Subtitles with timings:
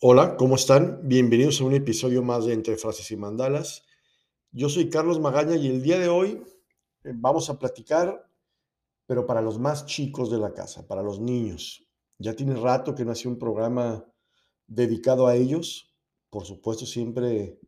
[0.00, 1.00] Hola, ¿cómo están?
[1.08, 3.82] Bienvenidos a un episodio más de Entre Frases y Mandalas.
[4.52, 6.40] Yo soy Carlos Magaña y el día de hoy
[7.02, 8.30] eh, vamos a platicar,
[9.06, 11.84] pero para los más chicos de la casa, para los niños.
[12.16, 14.06] Ya tiene rato que nació un programa
[14.68, 15.92] dedicado a ellos,
[16.30, 17.58] por supuesto siempre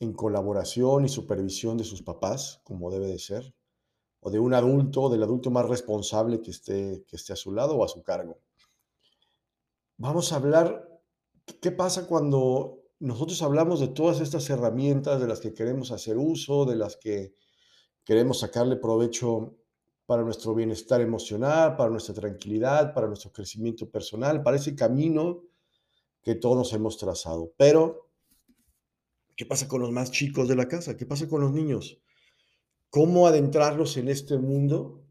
[0.00, 3.54] en colaboración y supervisión de sus papás, como debe de ser,
[4.18, 7.76] o de un adulto, del adulto más responsable que esté, que esté a su lado
[7.76, 8.40] o a su cargo.
[9.98, 10.89] Vamos a hablar
[11.58, 16.66] ¿Qué pasa cuando nosotros hablamos de todas estas herramientas de las que queremos hacer uso,
[16.66, 17.34] de las que
[18.04, 19.56] queremos sacarle provecho
[20.06, 25.42] para nuestro bienestar emocional, para nuestra tranquilidad, para nuestro crecimiento personal, para ese camino
[26.22, 27.52] que todos hemos trazado?
[27.56, 28.10] Pero,
[29.36, 30.96] ¿qué pasa con los más chicos de la casa?
[30.96, 31.98] ¿Qué pasa con los niños?
[32.90, 35.04] ¿Cómo adentrarlos en este mundo?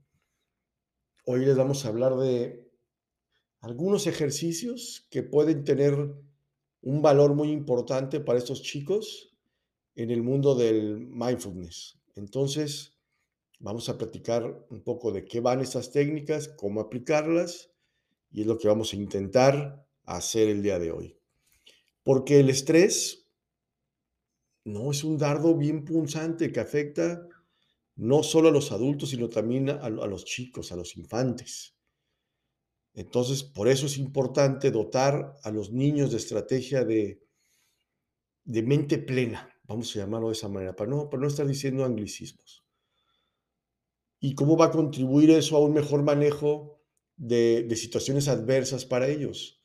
[1.26, 2.70] Hoy les vamos a hablar de
[3.62, 6.14] algunos ejercicios que pueden tener
[6.82, 9.36] un valor muy importante para estos chicos
[9.96, 12.00] en el mundo del mindfulness.
[12.16, 12.98] Entonces,
[13.60, 17.72] vamos a platicar un poco de qué van estas técnicas, cómo aplicarlas,
[18.32, 21.18] y es lo que vamos a intentar hacer el día de hoy.
[22.04, 23.28] Porque el estrés
[24.64, 27.28] no es un dardo bien punzante que afecta
[27.96, 31.76] no solo a los adultos, sino también a, a los chicos, a los infantes.
[33.00, 37.22] Entonces, por eso es importante dotar a los niños de estrategia de,
[38.44, 42.66] mente plena, vamos a llamarlo de esa manera, para no, para no estar diciendo anglicismos.
[44.20, 46.82] ¿Y cómo va a contribuir eso a un mejor manejo
[47.16, 49.62] de, de situaciones adversas para ellos?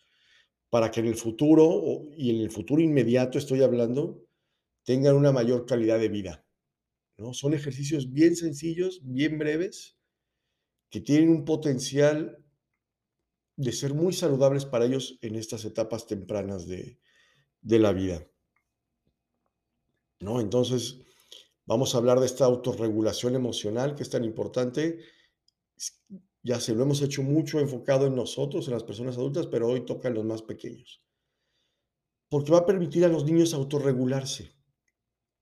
[0.70, 4.28] Para que en el futuro, y en el futuro inmediato estoy hablando,
[4.84, 6.46] tengan una mayor calidad de vida.
[7.18, 7.34] ¿no?
[7.34, 9.98] Son ejercicios bien sencillos, bien breves,
[10.88, 12.43] que tienen un potencial
[13.56, 16.98] de ser muy saludables para ellos en estas etapas tempranas de,
[17.62, 18.26] la vida.
[20.20, 20.40] ¿No?
[20.40, 21.00] Entonces,
[21.66, 25.00] vamos a hablar de esta autorregulación emocional que es tan importante.
[26.42, 29.84] Ya se lo hemos hecho mucho enfocado en nosotros, en las personas adultas, pero hoy
[29.84, 31.02] toca en los más pequeños.
[32.28, 34.52] Porque va a permitir a los niños autorregularse,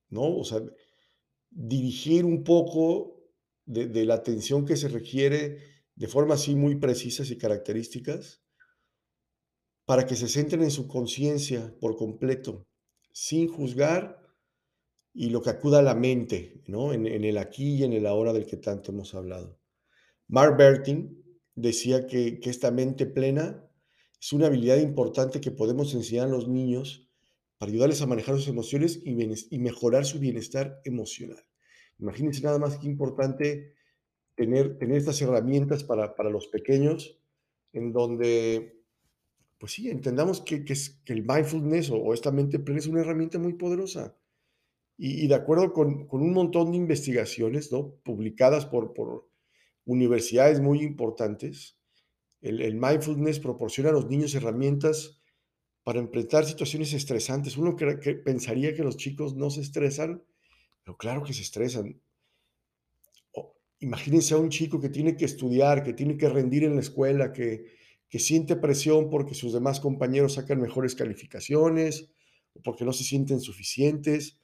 [0.09, 0.37] ¿no?
[0.37, 0.61] O sea,
[1.49, 3.21] dirigir un poco
[3.65, 8.43] de, de la atención que se requiere de forma así muy precisas y características
[9.85, 12.65] para que se centren en su conciencia por completo,
[13.11, 14.23] sin juzgar
[15.13, 16.93] y lo que acuda a la mente, ¿no?
[16.93, 19.59] En, el aquí y en el ahora del que tanto hemos hablado.
[20.27, 21.23] Mark Bertin
[21.53, 23.69] decía que, que esta mente plena
[24.19, 27.09] es una habilidad importante que podemos enseñar a los niños
[27.57, 29.15] para ayudarles a manejar sus emociones y,
[29.55, 31.45] y mejorar su bienestar emocional.
[31.99, 33.73] Imagínense nada más que importante
[34.35, 37.19] tener, tener estas herramientas para, para los pequeños,
[37.73, 38.81] en donde,
[39.57, 40.75] pues sí, entendamos que, que,
[41.07, 44.15] el mindfulness o, esta mente plena es una herramienta muy poderosa.
[44.97, 47.95] Y, de acuerdo con, con, un montón de investigaciones, ¿no?
[48.03, 49.27] Publicadas por, por
[49.85, 51.77] universidades muy importantes,
[52.41, 55.19] el, el, mindfulness proporciona a los niños herramientas
[55.83, 57.57] para enfrentar situaciones estresantes.
[57.57, 60.23] Uno que pensaría que los chicos no se estresan,
[60.83, 61.99] pero claro que se estresan.
[63.83, 67.33] Imagínense a un chico que tiene que estudiar, que tiene que rendir en la escuela,
[67.33, 67.65] que,
[68.09, 72.09] que siente presión porque sus demás compañeros sacan mejores calificaciones
[72.63, 74.39] porque no se sienten suficientes.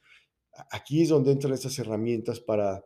[0.70, 2.84] Aquí es donde entran estas herramientas para,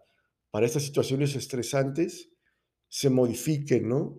[0.53, 2.31] para estas situaciones estresantes,
[2.89, 4.17] se modifiquen, ¿no?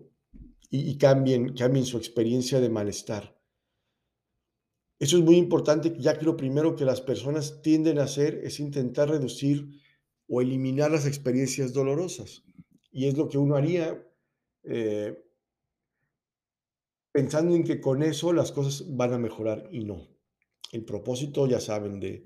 [0.68, 3.40] Y, y cambien, cambien su experiencia de malestar.
[4.98, 8.60] Eso es muy importante, ya que lo primero que las personas tienden a hacer es
[8.60, 9.85] intentar reducir
[10.28, 12.44] o eliminar las experiencias dolorosas.
[12.90, 14.02] Y es lo que uno haría
[14.64, 15.16] eh,
[17.12, 20.08] pensando en que con eso las cosas van a mejorar y no.
[20.72, 22.24] El propósito, ya saben, de,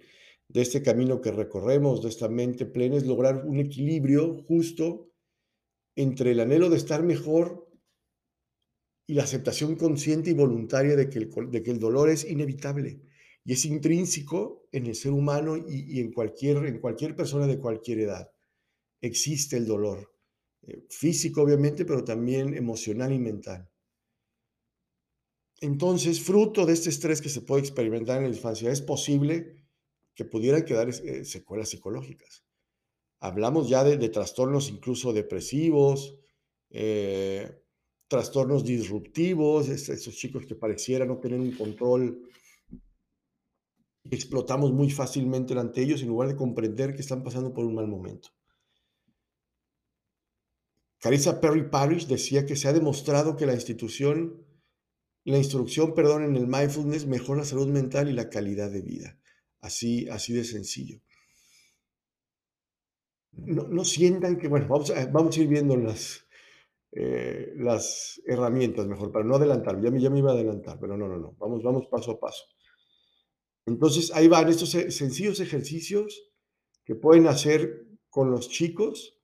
[0.48, 5.12] de este camino que recorremos, de esta mente plena, es lograr un equilibrio justo
[5.94, 7.68] entre el anhelo de estar mejor
[9.06, 13.02] y la aceptación consciente y voluntaria de que el, de que el dolor es inevitable
[13.44, 18.00] y es intrínseco en el ser humano y, en, cualquier, en cualquier persona de cualquier
[18.00, 18.30] edad.
[19.00, 20.12] Existe el dolor,
[20.62, 23.68] eh, físico obviamente, pero también emocional y mental.
[25.60, 29.56] Entonces, fruto de este estrés que se puede experimentar en la infancia, es posible
[30.14, 32.44] que pudieran quedar eh, secuelas psicológicas.
[33.20, 36.16] Hablamos ya de, trastornos incluso depresivos,
[36.70, 37.62] eh,
[38.08, 42.30] trastornos disruptivos, esos chicos que parecieran no tener un control
[44.10, 47.86] explotamos muy fácilmente ante ellos en lugar de comprender que están pasando por un mal
[47.86, 48.30] momento.
[51.00, 54.44] Carissa Perry Parish decía que se ha demostrado que la institución,
[55.24, 59.18] la instrucción, perdón, en el mindfulness mejora la salud mental y la calidad de vida.
[59.60, 61.00] Así, así de sencillo.
[63.32, 66.26] No, no sientan que, bueno, vamos a, vamos a ir viendo las,
[66.92, 69.80] eh, las herramientas mejor, para no adelantar.
[69.80, 71.34] Ya me, ya me iba a adelantar, pero no, no, no.
[71.38, 72.44] Vamos, vamos paso a paso.
[73.70, 76.30] Entonces, ahí van estos sencillos ejercicios
[76.84, 79.16] que pueden hacer con los chicos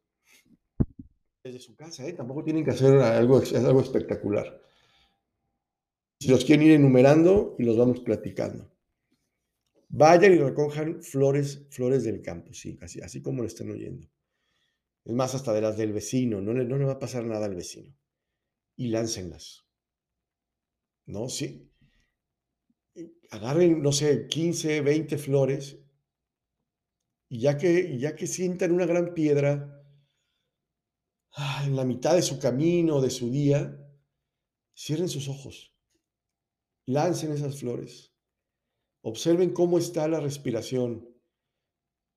[1.42, 2.12] desde su casa, ¿eh?
[2.12, 4.60] tampoco tienen que hacer algo, algo espectacular.
[6.20, 8.72] Si los quieren ir enumerando y los vamos platicando.
[9.88, 14.08] Vayan y recojan flores, flores del campo, sí, así, así como lo están oyendo.
[15.04, 17.46] Es más, hasta de las del vecino, no le, no le va a pasar nada
[17.46, 17.96] al vecino.
[18.76, 19.64] Y láncenlas.
[21.06, 21.28] ¿No?
[21.28, 21.70] Sí.
[23.30, 25.78] Agarren, no sé, 15, 20 flores
[27.28, 29.82] y ya que, ya que sientan una gran piedra
[31.32, 33.76] ah, en la mitad de su camino, de su día,
[34.76, 35.74] cierren sus ojos,
[36.86, 38.12] lancen esas flores,
[39.02, 41.08] observen cómo está la respiración.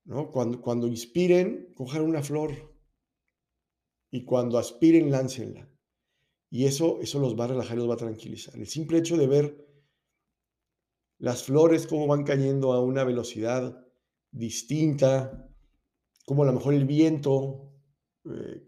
[0.04, 0.30] ¿no?
[0.30, 2.74] Cuando, cuando inspiren, cojan una flor
[4.10, 5.68] y cuando aspiren, láncenla.
[6.50, 8.56] Y eso, eso los va a relajar los va a tranquilizar.
[8.56, 9.69] El simple hecho de ver
[11.20, 13.86] las flores cómo van cayendo a una velocidad
[14.32, 15.48] distinta,
[16.24, 17.72] como a lo mejor el viento
[18.24, 18.66] eh,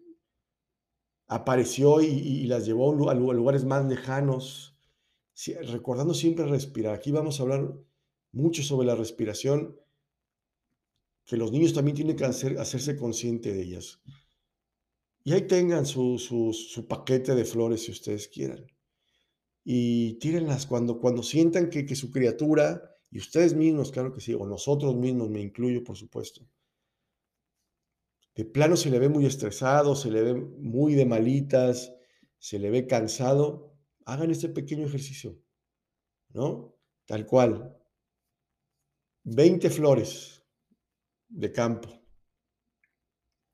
[1.29, 4.77] apareció y, las llevó a, lugares más lejanos,
[5.65, 6.95] recordando siempre respirar.
[6.95, 7.75] Aquí vamos a hablar
[8.33, 9.81] mucho sobre la respiración,
[11.25, 14.03] que los niños también tienen que hacerse consciente de ellas.
[15.25, 18.67] Y ahí tengan su, su, paquete de flores si ustedes quieran.
[19.65, 24.35] Y tírenlas cuando, cuando sientan que, que su criatura y ustedes mismos, claro que sí,
[24.35, 26.49] o nosotros mismos, me incluyo, por supuesto.
[28.35, 31.95] De plano se le ve muy estresado, se le ve muy de malitas,
[32.39, 33.77] se le ve cansado.
[34.07, 35.39] Hagan este pequeño ejercicio,
[36.31, 36.75] ¿no?
[37.05, 37.79] Tal cual.
[39.25, 40.43] 20 flores
[41.29, 41.89] de campo.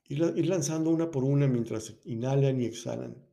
[0.05, 3.28] Ir, lanzando una por una mientras inhalan y exhalan.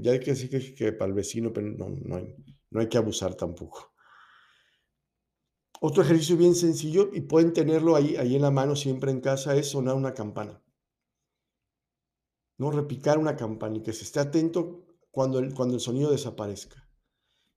[0.00, 2.34] Ya hay que decir que, para el vecino, pero no, hay,
[2.70, 3.92] no hay que abusar tampoco.
[5.80, 9.54] Otro ejercicio bien sencillo y pueden tenerlo ahí, ahí en la mano siempre en casa
[9.56, 10.62] es sonar una campana.
[12.58, 16.88] No repicar una campana y que se esté atento cuando el, cuando el sonido desaparezca.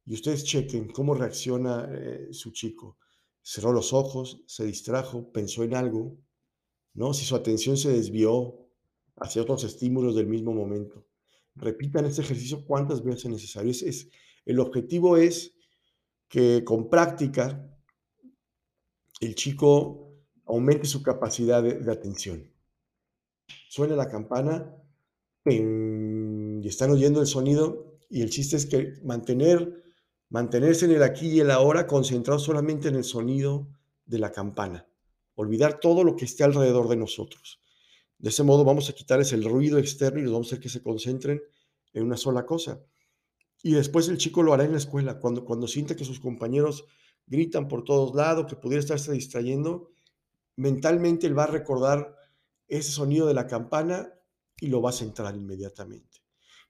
[0.05, 2.97] Y ustedes chequen cómo reacciona eh, su chico.
[3.41, 6.17] Cerró los ojos, se distrajo, pensó en algo,
[6.93, 7.13] ¿no?
[7.13, 8.69] Si su atención se desvió
[9.15, 11.05] hacia otros estímulos del mismo momento.
[11.55, 13.71] Repitan este ejercicio cuantas veces necesario.
[13.71, 14.09] es,
[14.45, 15.55] el objetivo es
[16.27, 17.69] que con práctica
[19.19, 20.09] el chico
[20.45, 22.51] aumente su capacidad de, atención.
[23.67, 24.75] Suena la campana
[25.45, 29.83] y están oyendo el sonido y el chiste es que mantener,
[30.29, 33.67] mantenerse en el aquí y el ahora concentrado solamente en el sonido
[34.05, 34.87] de la campana.
[35.35, 37.61] Olvidar todo lo que esté alrededor de nosotros.
[38.19, 40.69] De ese modo vamos a quitarles el ruido externo y los vamos a hacer que
[40.69, 41.41] se concentren
[41.93, 42.81] en una sola cosa.
[43.63, 46.85] Y después el chico lo hará en la escuela, cuando, cuando siente que sus compañeros
[47.25, 49.91] gritan por todos lados, que pudiera estarse distrayendo,
[50.57, 52.15] mentalmente él va a recordar
[52.67, 54.13] ese sonido de la campana
[54.59, 56.19] y lo va a centrar inmediatamente.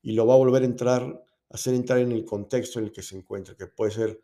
[0.01, 3.01] Y lo va a volver a entrar, hacer entrar en el contexto en el que
[3.01, 4.21] se encuentra, que puede ser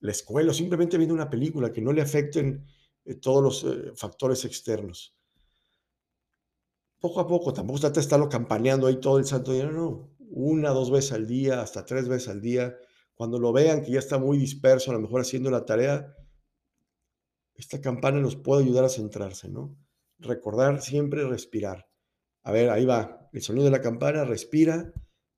[0.00, 2.66] la escuela o simplemente viendo una película, que no le afecten
[3.04, 5.17] eh, todos los eh, factores externos.
[7.00, 10.10] Poco a poco, tampoco trata de estarlo campaneando ahí todo el santo día, no, no,
[10.30, 12.76] una, dos veces al día, hasta tres veces al día,
[13.14, 16.14] cuando lo vean que ya está muy disperso, a lo mejor haciendo la tarea,
[17.54, 19.76] esta campana nos puede ayudar a centrarse, ¿no?
[20.18, 21.88] Recordar siempre respirar.
[22.42, 24.92] A ver, ahí va, el sonido de la campana, respira,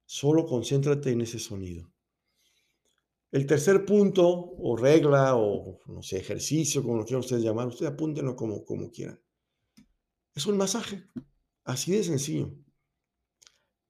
[0.05, 1.90] solo concéntrate en ese sonido.
[3.33, 7.93] El tercer punto, o regla, o no sé, ejercicio, como lo quieran ustedes llamar, ustedes
[7.93, 9.21] apúntenlo como, como quieran.
[10.35, 11.05] Es un masaje,
[11.64, 12.52] así de sencillo.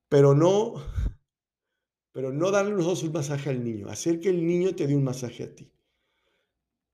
[0.09, 0.75] Pero no
[2.13, 4.97] pero no darle los dos un masaje al niño, hacer que el niño te dé
[4.97, 5.73] un masaje a ti.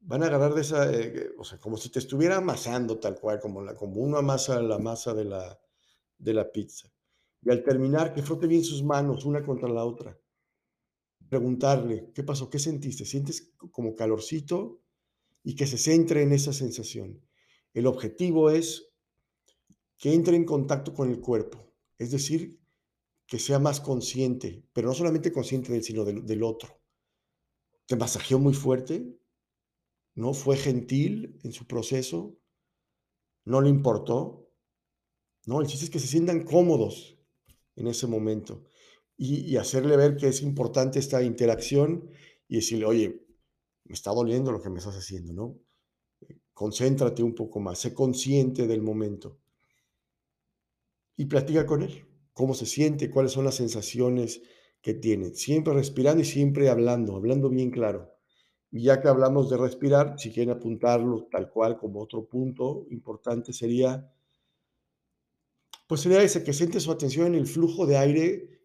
[0.01, 3.41] Van a agarrar de esa, eh, o sea, como si te estuviera amasando tal cual,
[3.41, 5.59] como, la, como uno amasa la masa de la,
[6.19, 6.93] de la pizza.
[7.43, 10.19] Y al terminar, que frote bien sus manos una contra la otra.
[11.29, 12.49] Preguntarle, ¿qué pasó?
[12.49, 13.05] ¿Qué sentiste?
[13.05, 14.81] ¿Sientes como calorcito?
[15.43, 17.21] Y que se centre en esa sensación.
[17.73, 18.86] El objetivo es
[19.99, 22.61] que entre en contacto con el cuerpo, es decir,
[23.27, 26.81] que sea más consciente, pero no solamente consciente de él, sino del, otro.
[27.87, 29.19] Te masajeó muy fuerte,
[30.15, 30.33] ¿no?
[30.33, 32.39] Fue gentil en su proceso,
[33.45, 34.51] no le importó,
[35.47, 35.61] ¿no?
[35.61, 37.19] El chiste es que se sientan cómodos
[37.75, 38.65] en ese momento.
[39.19, 42.11] y, y hacerle ver que es importante esta interacción
[42.49, 43.27] y decirle, oye,
[43.85, 45.59] me está doliendo lo que me estás haciendo, ¿no?
[46.53, 49.41] Concéntrate un poco más, sé consciente del momento
[51.17, 54.43] y platica con él, cómo se siente, cuáles son las sensaciones
[54.81, 58.13] que tiene, siempre respirando y siempre hablando, hablando bien claro.
[58.71, 63.53] Y ya que hablamos de respirar, si quieren apuntarlo tal cual como otro punto importante
[63.53, 64.13] sería,
[65.87, 68.61] pues sería ese, que siente su atención en el flujo de aire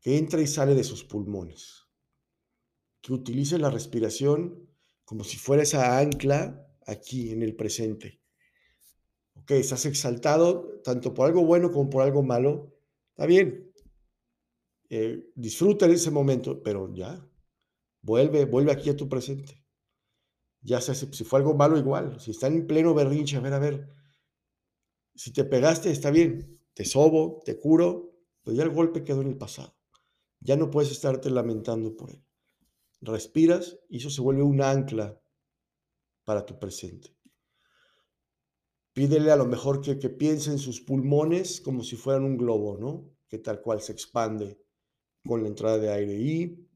[0.00, 1.86] que entra y sale de sus pulmones.
[3.00, 4.68] Que utilice la respiración
[5.04, 8.19] como si fuera esa ancla aquí en el presente.
[9.42, 12.76] Ok, estás exaltado tanto por algo bueno como por algo malo.
[13.10, 13.72] Está bien.
[14.88, 17.24] Eh, disfruta en ese momento, pero ya,
[18.02, 19.64] vuelve, vuelve aquí a tu presente.
[20.62, 22.20] Ya sea si fue algo malo, igual.
[22.20, 23.88] Si está en pleno berrinche, a ver, a ver.
[25.14, 26.60] Si te pegaste, está bien.
[26.74, 29.74] Te sobo, te curo, pero ya el golpe quedó en el pasado.
[30.40, 32.24] Ya no puedes estarte lamentando por él.
[33.00, 35.20] Respiras y eso se vuelve un ancla
[36.24, 37.16] para tu presente.
[39.00, 42.76] Pídele a lo mejor que, que piense en sus pulmones como si fueran un globo,
[42.76, 43.10] ¿no?
[43.30, 44.60] Que tal cual se expande
[45.24, 46.68] con la entrada de aire y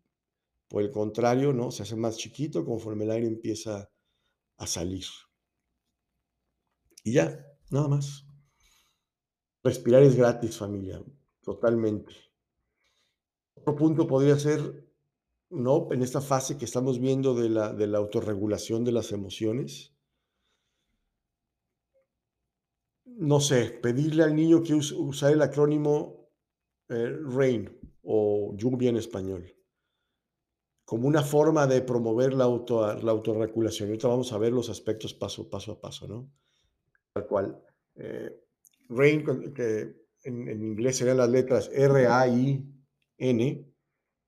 [0.67, 1.71] por el contrario, ¿no?
[1.71, 3.91] Se hace más chiquito conforme el aire empieza
[4.57, 5.05] a salir.
[7.03, 8.25] Y ya, nada más.
[9.63, 11.05] Respirar es gratis, familia,
[11.43, 12.15] totalmente.
[13.55, 14.89] Otro punto podría ser,
[15.51, 15.93] ¿no?
[15.93, 19.94] En esta fase que estamos viendo de la, de la autorregulación de las emociones.
[23.05, 26.31] No sé, pedirle al niño que use, usar el acrónimo
[26.89, 27.71] eh, RAIN
[28.03, 29.55] o lluvia en español
[30.85, 33.89] como una forma de promover la, auto, la autorregulación.
[33.89, 36.31] Ahorita vamos a ver los aspectos paso, paso a paso, ¿no?
[37.13, 37.63] Tal cual.
[37.97, 38.31] Eh,
[38.89, 43.73] RAIN, que en, inglés serían las letras R-A-I-N,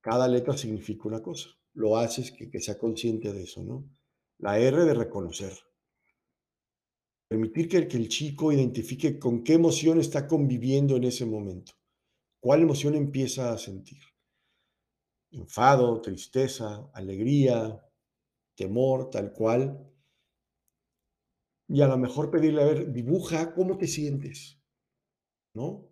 [0.01, 1.51] cada letra significa una cosa.
[1.75, 3.85] Lo haces que, que sea consciente de eso, ¿no?
[4.39, 5.53] La R de reconocer.
[7.29, 11.73] Permitir que, que el chico identifique con qué emoción está conviviendo en ese momento.
[12.41, 13.99] ¿Cuál emoción empieza a sentir?
[15.37, 17.81] enfado, tristeza, alegría,
[18.55, 19.93] temor, tal cual.
[21.69, 24.61] Y a lo mejor pedirle, a ver, dibuja cómo te sientes,
[25.53, 25.89] ¿no?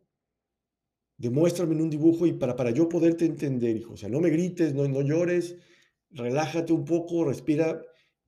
[1.17, 3.95] Demuéstrame en un dibujo y para, para yo poderte entender, hijo.
[3.95, 5.57] O sea, no me grites, no, no llores,
[6.11, 7.83] relájate un poco, respira.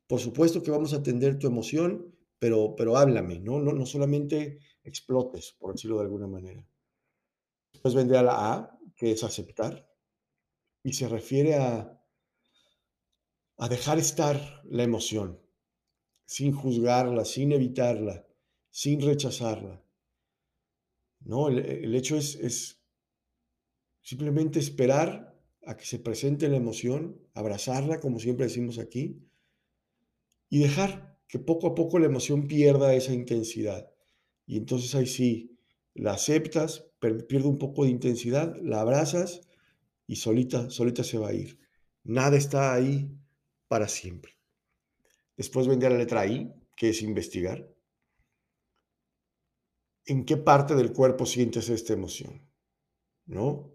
[0.06, 3.58] Por supuesto que vamos a atender tu emoción, pero, pero háblame, ¿no?
[3.60, 6.66] No, no solamente explotes, por decirlo de alguna manera.
[7.72, 9.88] Después vendrá la A, que es aceptar
[10.82, 12.00] y se refiere a,
[13.58, 15.40] a dejar estar la emoción,
[16.24, 18.26] sin juzgarla, sin evitarla,
[18.70, 19.82] sin rechazarla.
[21.20, 22.82] No, el, el hecho es, es
[24.00, 29.28] simplemente esperar a que se presente la emoción, abrazarla, como siempre decimos aquí,
[30.48, 33.90] y dejar que poco a poco la emoción pierda esa intensidad.
[34.46, 35.58] Y entonces ahí sí,
[35.94, 39.40] la aceptas, pierde un poco de intensidad, la abrazas
[40.06, 41.58] y solita, solita se va a ir.
[42.04, 43.10] Nada está ahí
[43.68, 44.36] para siempre.
[45.36, 47.68] Después vendrá la letra I, que es investigar.
[50.04, 52.48] ¿En qué parte del cuerpo sientes esta emoción?
[53.26, 53.72] ¿No?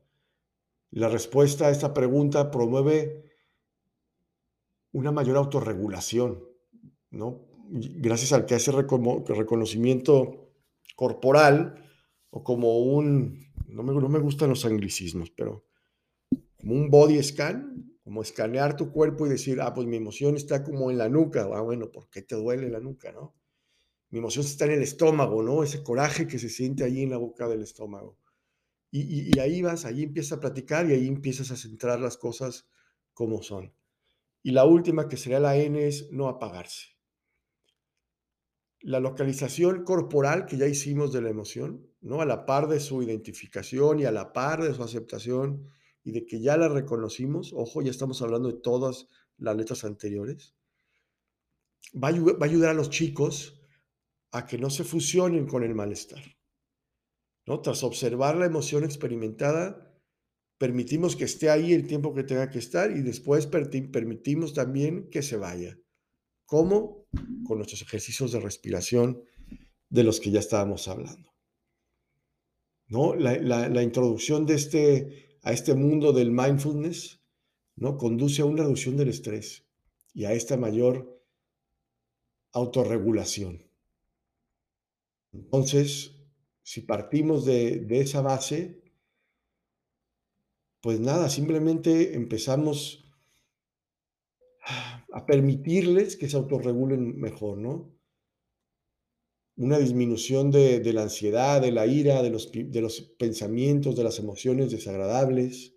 [0.92, 3.26] La respuesta a esta pregunta promueve
[4.94, 6.51] una mayor autorregulación,
[7.12, 7.48] ¿no?
[7.70, 10.50] Gracias al que hace reconocimiento
[10.96, 11.76] corporal
[12.30, 15.66] o como un, no me, no me gustan los anglicismos, pero
[16.58, 20.64] como un body scan, como escanear tu cuerpo y decir, ah, pues mi emoción está
[20.64, 21.48] como en la nuca.
[21.54, 23.36] Ah, bueno, ¿por qué te duele la nuca, no?
[24.10, 25.64] Mi emoción está en el estómago, ¿no?
[25.64, 28.18] Ese coraje que se siente allí en la boca del estómago.
[28.92, 32.68] Y, y, ahí vas, ahí empiezas a platicar y ahí empiezas a centrar las cosas
[33.14, 33.74] como son.
[34.44, 36.91] Y la última, que sería la N, es no apagarse.
[38.82, 42.22] La localización corporal que ya hicimos de la emoción, ¿no?
[42.22, 45.70] A la par de su identificación y a la par de su aceptación
[46.04, 49.08] y de que ya la reconocimos, ojo, ya estamos hablando de todas
[49.38, 50.56] las letras anteriores,
[51.94, 53.62] va a, va a ayudar a los chicos
[54.32, 56.24] a que no se fusionen con el malestar.
[57.46, 57.62] ¿no?
[57.62, 59.92] Tras observar la emoción experimentada,
[60.58, 65.22] permitimos que esté ahí el tiempo que tenga que estar y después permitimos también que
[65.22, 65.78] se vaya.
[66.46, 67.01] ¿Cómo?
[67.46, 69.24] Con nuestros ejercicios de respiración
[69.90, 71.30] de los que ya estábamos hablando.
[72.88, 73.16] ¿No?
[73.16, 77.20] La, introducción de este a este mundo del mindfulness,
[77.76, 77.98] ¿no?
[77.98, 79.66] Conduce a una reducción del estrés
[80.14, 81.20] y a esta mayor
[82.52, 83.66] autorregulación.
[85.32, 86.12] Entonces,
[86.64, 88.84] si partimos de, de esa base,
[90.82, 93.01] pues nada, simplemente empezamos
[94.64, 97.94] a permitirles que se autorregulen mejor, ¿no?
[99.58, 102.48] Una disminución de, la ansiedad, de la ira, de los,
[103.18, 105.76] pensamientos, de las emociones desagradables.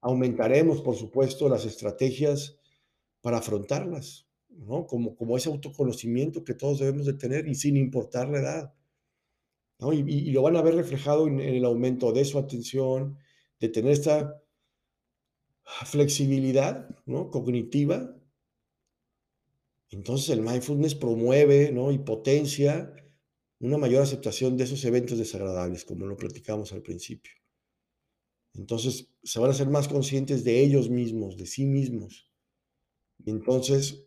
[0.00, 2.58] Aumentaremos, por supuesto, las estrategias
[3.20, 4.86] para afrontarlas, ¿no?
[4.86, 8.74] Como, como ese autoconocimiento que todos debemos de tener y sin importar la edad.
[9.92, 13.18] Y, lo van a ver reflejado en el aumento de su atención,
[13.60, 14.40] de tener esta
[15.64, 17.30] flexibilidad, ¿no?
[17.30, 18.16] Cognitiva.
[19.90, 21.90] Entonces el mindfulness promueve, ¿no?
[21.92, 22.94] Y potencia
[23.60, 27.32] una mayor aceptación de esos eventos desagradables, como lo platicamos al principio.
[28.54, 32.30] Entonces se van a ser más conscientes de ellos mismos, de sí mismos.
[33.24, 34.06] Entonces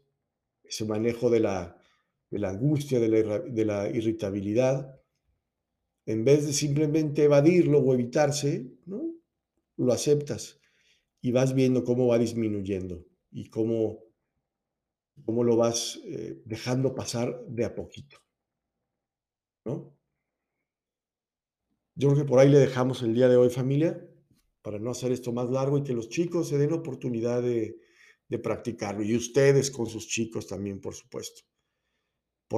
[0.63, 1.81] ese manejo de la,
[2.29, 5.01] de la angustia, de la, de la irritabilidad,
[6.05, 9.15] en vez de simplemente evadirlo o evitarse, ¿no?
[9.77, 10.59] Lo aceptas
[11.21, 14.03] y vas viendo cómo va disminuyendo y cómo,
[15.25, 18.17] cómo lo vas eh, dejando pasar de a poquito,
[19.65, 19.97] ¿no?
[21.95, 24.07] Yo creo que por ahí le dejamos el día de hoy, familia,
[24.61, 27.79] para no hacer esto más largo y que los chicos se den la oportunidad de,
[28.27, 29.03] de practicarlo.
[29.03, 31.46] Y ustedes con sus chicos también, por supuesto.